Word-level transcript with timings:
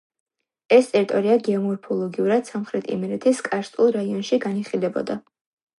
ეს 0.77 0.87
ტერიტორია 0.93 1.35
გეომორფოლოგიურად 1.49 2.49
სამხრეთ 2.53 2.91
იმერეთის 2.97 3.45
კარსტულ 3.51 3.95
რაიონში 4.01 4.45
განიხილებოდა. 4.49 5.25